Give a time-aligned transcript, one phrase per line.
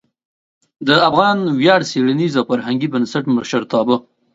[0.87, 3.95] د افغان ویاړ څیړنیز او فرهنګي بنسټ مشرتابه